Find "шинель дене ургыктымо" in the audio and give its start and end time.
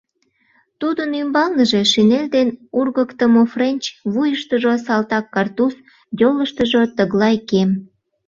1.91-3.43